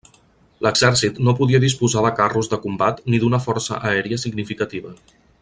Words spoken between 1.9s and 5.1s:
de carros de combat ni d'una força aèria significativa.